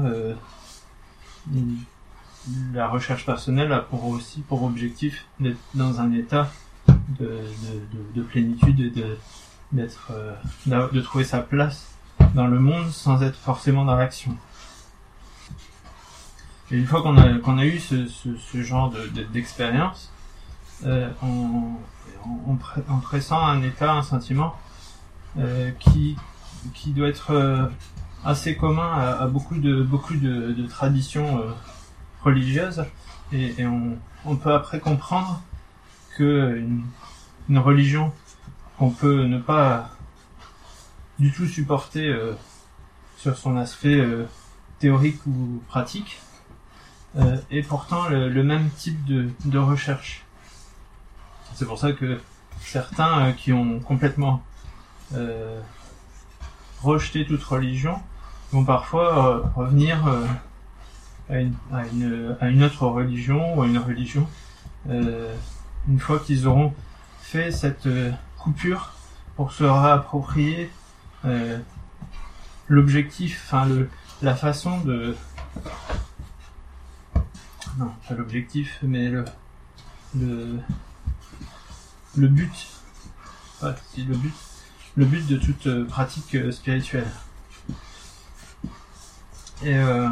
la 2.72 2.88
recherche 2.88 3.26
personnelle 3.26 3.72
a 3.72 3.80
pour 3.80 4.06
aussi 4.06 4.40
pour 4.40 4.62
objectif 4.62 5.26
d'être 5.38 5.58
dans 5.74 6.00
un 6.00 6.12
état 6.12 6.50
de, 6.88 7.26
de, 7.26 7.28
de, 7.92 8.14
de 8.14 8.22
plénitude 8.22 8.80
et 8.80 8.90
de 8.90 9.18
d'être 9.72 10.12
de 10.66 11.00
trouver 11.02 11.24
sa 11.24 11.40
place 11.40 11.90
dans 12.34 12.46
le 12.46 12.58
monde 12.60 12.88
sans 12.90 13.22
être 13.22 13.36
forcément 13.36 13.84
dans 13.84 13.96
l'action. 13.96 14.36
Et 16.70 16.76
une 16.76 16.86
fois 16.86 17.02
qu'on 17.02 17.16
a, 17.18 17.38
qu'on 17.38 17.58
a 17.58 17.64
eu 17.64 17.78
ce, 17.78 18.06
ce, 18.06 18.62
genre 18.62 18.92
d'expérience, 19.32 20.12
de, 20.82 20.88
euh, 20.88 21.10
on, 21.22 21.74
on, 22.46 22.98
pressent 23.00 23.32
un 23.32 23.62
état, 23.62 23.92
un 23.92 24.02
sentiment 24.02 24.54
euh, 25.38 25.72
qui, 25.80 26.16
qui 26.74 26.92
doit 26.92 27.08
être 27.08 27.32
euh, 27.32 27.66
assez 28.24 28.56
commun 28.56 28.92
à, 28.92 29.26
beaucoup 29.26 29.56
de, 29.56 29.82
beaucoup 29.82 30.14
de, 30.14 30.66
traditions 30.68 31.42
religieuses. 32.22 32.84
Et, 33.32 33.66
on, 33.66 33.96
on, 34.24 34.36
peut 34.36 34.52
après 34.52 34.78
comprendre 34.78 35.42
que 36.16 36.62
une 37.48 37.58
religion 37.58 38.12
qu'on 38.78 38.90
peut 38.90 39.24
ne 39.24 39.38
pas 39.38 39.90
du 41.20 41.30
tout 41.30 41.46
supporté 41.46 42.08
euh, 42.08 42.32
sur 43.18 43.36
son 43.36 43.56
aspect 43.56 44.00
euh, 44.00 44.26
théorique 44.78 45.24
ou 45.26 45.62
pratique, 45.68 46.18
euh, 47.18 47.36
et 47.50 47.62
pourtant 47.62 48.08
le, 48.08 48.42
même 48.42 48.70
type 48.70 49.04
de, 49.04 49.58
recherche. 49.58 50.24
C'est 51.54 51.66
pour 51.66 51.78
ça 51.78 51.92
que 51.92 52.18
certains 52.62 53.32
qui 53.32 53.52
ont 53.52 53.80
complètement 53.80 54.42
rejeté 56.82 57.26
toute 57.26 57.42
religion 57.42 58.00
vont 58.52 58.64
parfois 58.64 59.50
revenir 59.56 60.06
à 61.28 61.40
une, 61.40 61.54
à, 61.72 61.84
une, 61.86 62.36
à, 62.40 62.48
une, 62.48 62.62
autre 62.62 62.86
religion 62.86 63.58
ou 63.58 63.62
à 63.62 63.66
une 63.66 63.78
religion 63.78 64.28
une 64.88 65.98
fois 65.98 66.20
qu'ils 66.20 66.46
auront 66.46 66.72
fait 67.22 67.50
cette 67.50 67.88
coupure 68.38 68.94
pour 69.34 69.52
se 69.52 69.64
réapproprier 69.64 70.70
euh, 71.24 71.58
l'objectif, 72.68 73.42
enfin 73.46 73.68
la 74.22 74.34
façon 74.34 74.80
de, 74.80 75.14
non, 77.78 77.92
pas 78.08 78.14
l'objectif, 78.14 78.78
mais 78.82 79.08
le, 79.08 79.24
le, 82.16 82.28
but, 82.28 82.66
c'est 83.60 84.02
le 84.02 84.16
but, 84.16 84.34
le 84.96 85.04
but 85.04 85.26
de 85.26 85.36
toute 85.36 85.66
euh, 85.66 85.84
pratique 85.86 86.34
euh, 86.34 86.52
spirituelle. 86.52 87.08
Et 89.62 89.74
euh, 89.74 90.08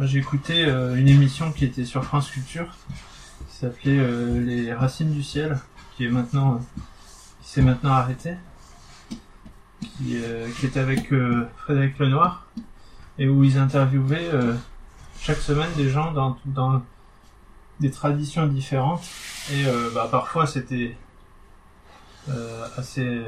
j'ai 0.00 0.18
écouté 0.18 0.64
une 0.64 1.08
émission 1.08 1.52
qui 1.52 1.64
était 1.64 1.84
sur 1.84 2.04
France 2.04 2.30
Culture, 2.30 2.76
qui 3.48 3.56
s'appelait 3.56 4.40
Les 4.40 4.72
Racines 4.72 5.12
du 5.12 5.22
ciel, 5.22 5.58
qui 5.96 6.06
est 6.06 6.08
maintenant 6.08 6.60
qui 7.42 7.50
s'est 7.50 7.62
maintenant 7.62 7.92
arrêté, 7.92 8.34
qui, 9.98 10.22
euh, 10.22 10.48
qui 10.58 10.66
était 10.66 10.80
avec 10.80 11.12
euh, 11.12 11.46
Frédéric 11.58 11.98
Lenoir, 11.98 12.46
et 13.18 13.28
où 13.28 13.42
ils 13.44 13.58
interviewaient 13.58 14.30
euh, 14.32 14.54
chaque 15.20 15.38
semaine 15.38 15.70
des 15.76 15.90
gens 15.90 16.12
dans, 16.12 16.82
des 17.80 17.90
traditions 17.90 18.46
différentes, 18.46 19.02
et 19.52 19.64
bah, 19.94 20.08
parfois 20.10 20.46
c'était 20.46 20.96
assez... 22.76 23.22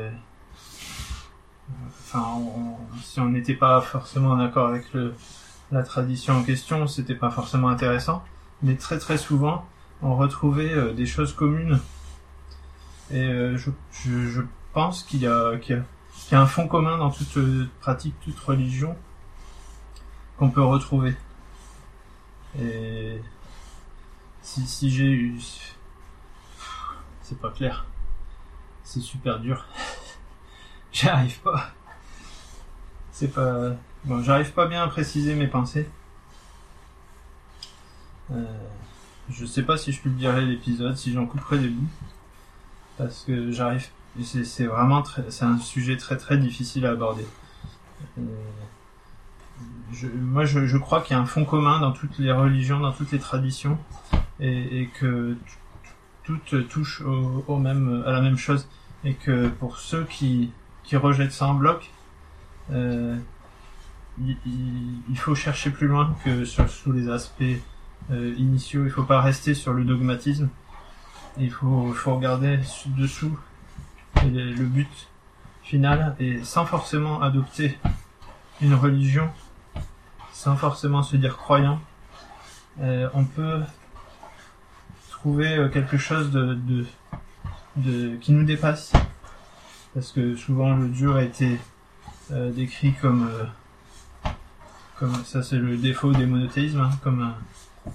Enfin, 2.01 2.41
si 3.03 3.21
on 3.21 3.29
n'était 3.29 3.55
pas 3.55 3.81
forcément 3.81 4.37
d'accord 4.37 4.69
avec 4.69 4.87
la 5.71 5.83
tradition 5.85 6.35
en 6.35 6.43
question, 6.43 6.89
c'était 6.89 7.15
pas 7.15 7.31
forcément 7.31 7.69
intéressant, 7.69 8.25
mais 8.63 8.75
très 8.75 8.99
très 8.99 9.19
souvent, 9.19 9.65
on 10.03 10.17
retrouvait 10.17 10.93
des 10.95 11.07
choses 11.07 11.33
communes. 11.33 11.79
Et 13.13 13.57
je, 13.57 14.41
pense 14.73 15.05
qu'il 15.05 15.21
y, 15.21 15.27
a, 15.29 15.53
qu'il 16.31 16.37
y 16.37 16.39
a 16.39 16.45
un 16.45 16.47
fond 16.47 16.69
commun 16.69 16.97
dans 16.97 17.11
toute 17.11 17.39
euh, 17.39 17.69
pratique, 17.81 18.15
toute 18.21 18.39
religion 18.39 18.97
qu'on 20.39 20.49
peut 20.49 20.63
retrouver. 20.63 21.17
Et 22.57 23.21
si, 24.41 24.65
si 24.65 24.91
j'ai 24.91 25.11
eu... 25.11 25.41
C'est 27.23 27.37
pas 27.41 27.51
clair. 27.51 27.85
C'est 28.85 29.01
super 29.01 29.41
dur. 29.41 29.67
J'y 30.93 31.09
arrive 31.09 31.41
pas. 31.41 31.71
C'est 33.11 33.35
pas... 33.35 33.73
Bon, 34.05 34.23
j'arrive 34.23 34.53
pas 34.53 34.69
bien 34.69 34.85
à 34.85 34.87
préciser 34.87 35.35
mes 35.35 35.49
pensées. 35.49 35.91
Euh, 38.31 38.45
je 39.29 39.45
sais 39.45 39.65
pas 39.65 39.77
si 39.77 39.91
je 39.91 40.01
publierai 40.01 40.43
l'épisode, 40.43 40.97
si 40.97 41.13
j'en 41.13 41.27
couperai 41.27 41.59
des 41.59 41.71
bouts. 41.71 41.91
Parce 42.99 43.25
que 43.25 43.51
j'arrive... 43.51 43.89
C'est 44.23 44.65
vraiment. 44.67 45.03
C'est 45.29 45.45
un 45.45 45.59
sujet 45.59 45.97
très 45.97 46.17
très 46.17 46.37
difficile 46.37 46.87
à 46.87 46.91
aborder. 46.91 47.27
Je, 49.93 50.07
moi, 50.09 50.45
je, 50.45 50.67
je 50.67 50.77
crois 50.79 51.01
qu'il 51.01 51.17
y 51.17 51.19
a 51.19 51.23
un 51.23 51.27
fond 51.27 51.45
commun 51.45 51.81
dans 51.81 51.93
toutes 51.93 52.19
les 52.19 52.33
religions, 52.33 52.81
dans 52.81 52.93
toutes 52.93 53.13
les 53.13 53.19
traditions, 53.19 53.79
et, 54.39 54.81
et 54.83 54.87
que 54.87 55.37
toutes 56.25 56.69
touchent 56.69 57.01
au, 57.03 57.45
au 57.49 57.57
même, 57.59 58.03
à 58.07 58.13
la 58.13 58.21
même 58.21 58.37
chose, 58.39 58.69
et 59.05 59.15
que 59.15 59.49
pour 59.49 59.79
ceux 59.79 60.05
qui, 60.05 60.53
qui 60.85 60.97
rejettent 60.97 61.33
ça 61.33 61.47
en 61.49 61.55
bloc, 61.55 61.91
euh, 62.71 63.17
il, 64.19 64.37
il- 64.47 65.19
faut 65.19 65.35
chercher 65.35 65.71
plus 65.71 65.89
loin 65.89 66.15
que 66.25 66.45
sur, 66.45 66.69
sous 66.71 66.93
les 66.93 67.09
aspects 67.09 67.43
euh, 68.11 68.35
initiaux. 68.39 68.85
Il 68.85 68.91
faut 68.91 69.03
pas 69.03 69.21
rester 69.21 69.55
sur 69.55 69.73
le 69.73 69.85
dogmatisme. 69.85 70.49
Il 71.39 71.51
faut, 71.51 71.93
faut 71.93 72.15
regarder 72.15 72.59
dessous 72.97 73.37
le, 74.27 74.65
but 74.65 75.09
final, 75.63 76.17
et 76.19 76.43
sans 76.43 76.67
forcément 76.67 77.23
adopter 77.23 77.79
une 78.61 78.75
religion 78.75 79.31
sans 80.41 80.57
forcément 80.57 81.03
se 81.03 81.17
dire 81.17 81.37
croyant, 81.37 81.79
euh, 82.81 83.11
on 83.13 83.25
peut 83.25 83.61
trouver 85.11 85.55
euh, 85.55 85.69
quelque 85.69 85.99
chose 85.99 86.31
de, 86.31 86.87
qui 88.23 88.33
nous 88.33 88.45
dépasse. 88.45 88.93
Parce 89.93 90.13
que 90.13 90.37
souvent 90.37 90.75
le 90.75 90.89
Dieu 90.89 91.15
a 91.15 91.23
été 91.23 91.59
euh, 92.31 92.51
décrit 92.53 92.95
comme, 93.03 93.29
comme 94.99 95.15
ça 95.25 95.43
c'est 95.43 95.59
le 95.59 95.77
défaut 95.77 96.13
des 96.13 96.25
monothéismes, 96.25 96.81
hein, 96.81 96.91
comme 97.03 97.35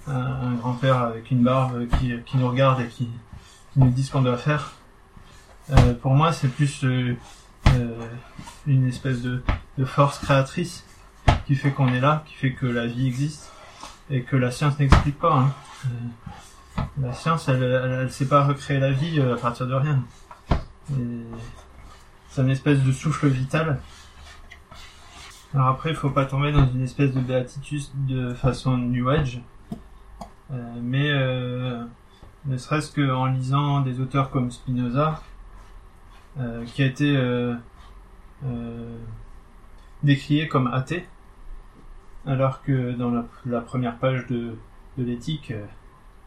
un, 0.06 0.54
grand-père 0.54 0.98
avec 0.98 1.32
une 1.32 1.42
barbe 1.42 1.88
qui, 1.98 2.14
qui 2.28 2.38
nous 2.38 2.48
regarde 2.48 2.80
et 2.82 2.88
qui 2.88 3.10
nous 3.76 3.90
dit 3.90 4.04
ce 4.04 4.12
qu'on 4.12 4.22
doit 4.22 4.38
faire. 4.38 4.74
Euh, 5.72 5.94
pour 5.96 6.14
moi 6.14 6.32
c'est 6.32 6.48
plus 6.48 6.84
euh, 6.84 7.16
euh, 7.70 8.08
une 8.68 8.88
espèce 8.88 9.22
de, 9.24 9.42
de 9.80 9.86
force 9.86 10.20
créatrice 10.20 10.86
qui 11.48 11.56
fait 11.56 11.72
qu'on 11.72 11.88
est 11.88 12.00
là, 12.00 12.24
qui 12.28 12.36
fait 12.36 12.54
que 12.54 12.68
la 12.68 12.86
vie 12.86 13.08
existe 13.08 13.52
et 14.12 14.22
que 14.22 14.36
la 14.36 14.52
science 14.52 14.78
n'explique 14.80 15.18
pas. 15.20 15.34
hein. 15.34 15.54
Euh, 15.86 16.82
la 17.02 17.14
science, 17.14 17.48
elle, 17.48 17.64
elle, 17.64 18.00
elle 18.02 18.12
sait 18.12 18.28
pas 18.28 18.44
recréer 18.44 18.80
la 18.80 18.92
vie 18.92 19.20
à 19.22 19.36
partir 19.38 19.66
de 19.66 19.74
rien. 19.74 20.04
C'est 22.30 22.42
une 22.42 22.50
espèce 22.50 22.84
de 22.84 22.92
souffle 22.92 23.28
vital. 23.28 23.80
Alors 25.54 25.68
après, 25.70 25.92
il 25.92 25.96
faut 25.96 26.10
pas 26.10 26.26
tomber 26.26 26.52
dans 26.52 26.68
une 26.70 26.84
espèce 26.84 27.14
de 27.14 27.22
béatitude 27.22 27.84
de 28.06 28.34
façon 28.34 28.78
New 28.78 29.08
Age, 29.10 29.42
mais 30.82 31.12
ne 32.46 32.58
serait-ce 32.58 32.94
qu'en 32.94 33.26
lisant 33.28 33.80
des 33.82 34.00
auteurs 34.00 34.30
comme 34.32 34.52
Spinoza, 34.52 35.22
qui 36.66 36.84
a 36.84 36.86
été 36.86 37.16
euh, 37.16 37.56
euh, 38.46 38.98
décrié 40.04 40.48
comme 40.48 40.68
athée, 40.68 41.06
alors 42.26 42.62
que 42.64 42.92
dans 42.94 43.26
la, 43.46 43.62
première 43.62 43.98
page 43.98 44.28
de, 44.28 44.56
de 44.98 45.04
l'éthique, 45.04 45.52
euh, 45.52 45.66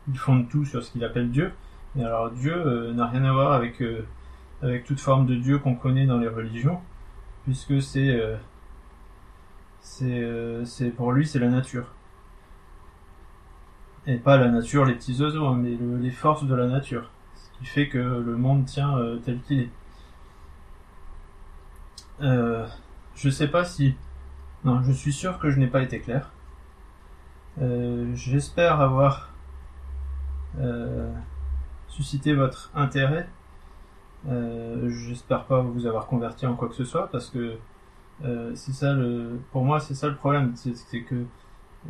il 0.09 0.17
fonde 0.19 0.49
tout 0.49 0.65
sur 0.65 0.83
ce 0.83 0.91
qu'il 0.93 1.05
appelle 1.05 1.31
Dieu. 1.31 1.53
Et 1.99 2.05
alors 2.05 2.31
Dieu 2.31 2.55
euh, 2.55 2.93
n'a 2.93 3.07
rien 3.07 3.25
à 3.25 3.33
voir 3.33 3.53
avec, 3.53 3.83
euh, 3.83 4.07
avec 4.63 4.85
toute 4.85 5.01
forme 5.01 5.27
de 5.27 5.35
Dieu 5.35 5.59
qu'on 5.59 5.75
connaît 5.75 6.07
dans 6.07 6.19
les 6.19 6.29
religions, 6.29 6.81
puisque 7.45 7.83
c'est 7.83 8.09
euh, 8.11 8.37
euh, 10.03 10.65
pour 10.97 11.13
lui 11.13 11.27
c'est 11.27 11.39
la 11.39 11.49
nature. 11.49 11.87
Et 14.07 14.17
pas 14.17 14.39
la 14.39 14.49
nature, 14.49 14.87
les 14.87 14.95
petits 14.95 15.21
oiseaux, 15.21 15.47
hein, 15.47 15.59
mais 15.61 15.77
le- 15.77 15.99
les 15.99 16.11
forces 16.11 16.45
de 16.45 16.55
la 16.55 16.67
nature. 16.67 17.11
Ce 17.35 17.59
qui 17.59 17.67
fait 17.67 17.89
que 17.89 17.99
le 17.99 18.37
monde 18.37 18.65
tient 18.65 18.97
euh, 18.97 19.19
tel 19.19 19.41
qu'il 19.43 19.61
est. 19.61 19.71
Euh, 22.21 22.67
je 23.15 23.31
sais 23.31 23.49
pas 23.49 23.65
si 23.65 23.95
non, 24.65 24.83
je 24.83 24.93
suis 24.93 25.13
sûr 25.13 25.39
que 25.39 25.51
je 25.51 25.59
n'ai 25.59 25.69
pas 25.69 25.83
été 25.83 26.01
clair. 26.01 26.31
Euh, 27.61 28.13
J'espère 28.15 28.81
avoir 28.81 29.33
euh, 30.59 31.13
suscité 31.89 32.35
votre 32.35 32.71
intérêt. 32.75 33.29
Euh, 34.29 34.91
J'espère 34.91 35.45
pas 35.45 35.61
vous 35.61 35.87
avoir 35.87 36.07
converti 36.07 36.47
en 36.47 36.55
quoi 36.57 36.69
que 36.69 36.75
ce 36.75 36.85
soit 36.85 37.09
parce 37.11 37.31
que 37.31 37.57
euh, 38.25 38.53
c'est 38.57 38.73
ça 38.73 38.95
le, 38.95 39.39
pour 39.53 39.65
moi 39.65 39.79
c'est 39.79 39.95
ça 39.95 40.09
le 40.09 40.17
problème, 40.17 40.55
c'est 40.57 41.03
que 41.03 41.25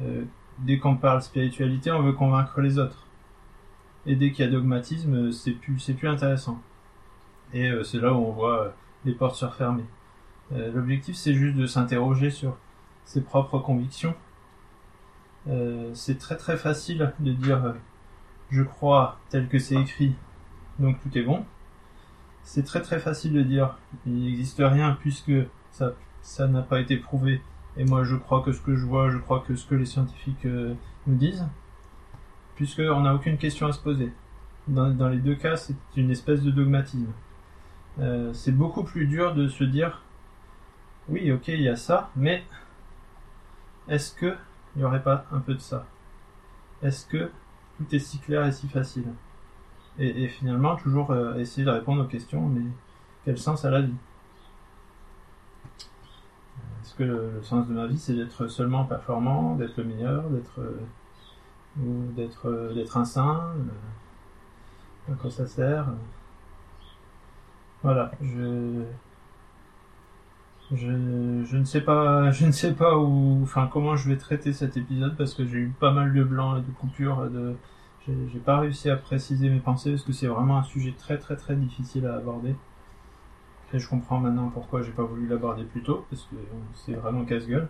euh, 0.01 0.25
dès 0.59 0.79
qu'on 0.79 0.97
parle 0.97 1.23
spiritualité, 1.23 1.91
on 1.91 2.03
veut 2.03 2.12
convaincre 2.12 2.61
les 2.61 2.79
autres. 2.79 3.07
Et 4.07 4.17
dès 4.17 4.33
qu'il 4.33 4.45
y 4.45 4.49
a 4.49 4.51
dogmatisme, 4.51 5.33
c'est 5.33 5.53
plus 5.53 5.79
c'est 5.81 5.95
plus 5.95 6.09
intéressant. 6.09 6.61
Et 7.55 7.71
c'est 7.85 7.99
là 8.01 8.12
où 8.12 8.19
on 8.19 8.33
voit 8.33 8.75
les 9.05 9.12
portes 9.12 9.37
se 9.37 9.45
refermer. 9.47 9.85
Euh, 10.52 10.72
L'objectif, 10.72 11.16
c'est 11.16 11.34
juste 11.34 11.56
de 11.56 11.66
s'interroger 11.66 12.30
sur 12.30 12.56
ses 13.04 13.22
propres 13.22 13.58
convictions. 13.58 14.14
Euh, 15.48 15.90
c'est 15.94 16.18
très 16.18 16.37
très 16.37 16.56
facile 16.56 17.12
de 17.20 17.32
dire 17.32 17.64
euh, 17.64 17.72
je 18.50 18.62
crois 18.62 19.18
tel 19.30 19.48
que 19.48 19.58
c'est 19.58 19.76
écrit, 19.76 20.14
donc 20.78 21.00
tout 21.00 21.16
est 21.16 21.22
bon. 21.22 21.44
C'est 22.42 22.64
très 22.64 22.82
très 22.82 22.98
facile 22.98 23.32
de 23.32 23.42
dire 23.42 23.78
il 24.06 24.20
n'existe 24.24 24.62
rien 24.64 24.96
puisque 25.00 25.32
ça 25.70 25.92
ça 26.22 26.48
n'a 26.48 26.62
pas 26.62 26.80
été 26.80 26.96
prouvé 26.96 27.40
et 27.76 27.84
moi 27.84 28.04
je 28.04 28.16
crois 28.16 28.42
que 28.42 28.52
ce 28.52 28.61
que 28.61 28.74
je 28.74 28.84
vois, 28.84 29.11
je 29.11 29.18
crois 29.18 29.40
que 29.46 29.54
ce 29.54 29.66
que 29.66 29.74
les 29.74 29.87
scientifiques 29.87 30.44
euh, 30.46 30.74
nous 31.06 31.16
disent, 31.16 31.46
puisque 32.56 32.80
on 32.80 33.00
n'a 33.00 33.14
aucune 33.14 33.38
question 33.38 33.66
à 33.68 33.72
se 33.72 33.80
poser. 33.80 34.12
Dans, 34.66 34.90
dans 34.90 35.08
les 35.08 35.18
deux 35.18 35.37
cas, 35.37 35.56
c'est 35.56 35.76
une 35.96 36.11
espèce 36.11 36.42
de 36.42 36.50
dogmatisme. 36.50 37.12
Euh, 38.00 38.32
c'est 38.32 38.52
beaucoup 38.52 38.84
plus 38.84 39.06
dur 39.06 39.34
de 39.34 39.48
se 39.48 39.64
dire 39.64 40.02
oui, 41.09 41.33
ok, 41.33 41.49
il 41.49 41.62
y 41.62 41.68
a 41.68 41.77
ça, 41.77 42.11
mais 42.16 42.44
est-ce 43.88 44.14
que 44.14 44.37
il 44.77 44.81
n'y 44.81 44.85
aurait 44.85 45.03
pas 45.03 45.25
un 45.33 45.40
peu 45.40 45.55
de 45.55 45.61
ça? 45.61 45.87
Est-ce 46.83 47.07
que 47.07 47.31
tout 47.77 47.94
est 47.94 47.99
si 47.99 48.18
clair 48.18 48.47
et 48.47 48.53
si 48.53 48.68
facile? 48.68 49.12
Et, 49.99 50.29
finalement, 50.29 50.77
toujours 50.77 51.11
euh, 51.11 51.35
essayer 51.38 51.64
de 51.64 51.71
répondre 51.71 52.05
aux 52.05 52.07
questions, 52.07 52.47
mais 52.47 52.62
quel 53.25 53.37
sens 53.37 53.64
a 53.64 53.71
la 53.71 53.81
vie? 53.81 53.94
Est-ce 56.83 56.94
que 56.94 57.03
le, 57.03 57.42
sens 57.42 57.66
de 57.66 57.75
ma 57.75 57.87
vie, 57.87 57.99
c'est 57.99 58.14
d'être 58.14 58.47
seulement 58.47 58.85
performant, 58.85 59.57
d'être 59.57 59.77
le 59.77 59.85
meilleur, 59.85 60.23
d'être 60.31 60.61
euh, 60.61 60.81
d'être 62.16 62.49
euh, 62.49 62.75
d'être 62.75 62.97
un 62.97 63.05
saint 63.05 63.53
À 65.11 65.14
quoi 65.14 65.31
ça 65.31 65.47
sert? 65.47 65.87
Voilà, 67.83 68.12
je 68.21 68.85
je, 70.72 71.44
je 71.44 71.57
ne 71.57 71.64
sais 71.64 71.81
pas, 71.81 72.31
je 72.33 72.46
ne 72.46 72.52
sais 72.52 72.72
pas 72.72 72.96
où, 72.98 73.40
enfin 73.42 73.68
comment 73.72 73.96
je 73.96 74.09
vais 74.09 74.16
traiter 74.16 74.52
cet 74.52 74.76
épisode 74.76 75.16
parce 75.16 75.35
que 75.35 75.44
j'ai 75.44 75.59
eu 75.59 75.72
pas 75.81 75.92
mal 75.92 76.12
de 76.12 76.24
blancs 76.24 76.59
et 76.59 76.62
de 76.62 76.72
coupures. 76.76 77.28
De, 77.31 77.57
j'ai 78.07 78.38
pas 78.38 78.59
réussi 78.59 78.88
à 78.88 78.96
préciser 78.96 79.50
mes 79.50 79.61
pensées 79.61 79.90
parce 79.90 80.02
que 80.02 80.12
c'est 80.12 80.28
vraiment 80.28 80.59
un 80.59 80.62
sujet 80.62 80.94
très 80.96 81.18
très 81.18 81.37
très 81.37 81.57
difficile 81.57 82.07
à 82.07 82.14
aborder. 82.14 82.54
Et 83.74 83.78
je 83.78 83.88
comprends 83.88 84.18
maintenant 84.18 84.48
pourquoi 84.48 84.83
j'ai 84.83 84.92
pas 84.92 85.02
voulu 85.02 85.26
l'aborder 85.26 85.64
plus 85.64 85.83
tôt 85.83 86.07
parce 86.09 86.22
que 86.22 86.37
c'est 86.74 86.94
vraiment 86.94 87.24
casse-gueule. 87.24 87.68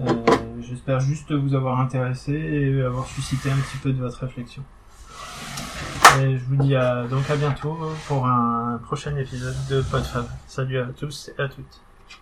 Euh, 0.00 0.04
J'espère 0.60 1.00
juste 1.00 1.32
vous 1.32 1.54
avoir 1.54 1.80
intéressé 1.80 2.32
et 2.32 2.82
avoir 2.82 3.06
suscité 3.06 3.50
un 3.50 3.56
petit 3.56 3.78
peu 3.78 3.92
de 3.92 3.98
votre 4.00 4.18
réflexion. 4.18 4.64
Et 6.20 6.36
je 6.36 6.44
vous 6.44 6.56
dis 6.56 6.74
à, 6.74 7.06
donc 7.06 7.28
à 7.30 7.36
bientôt 7.36 7.78
pour 8.08 8.26
un 8.26 8.80
prochain 8.82 9.14
épisode 9.16 9.56
de 9.70 9.82
PodFab. 9.82 10.26
Salut 10.46 10.78
à 10.78 10.86
tous 10.86 11.30
et 11.38 11.40
à 11.40 11.48
toutes. 11.48 11.85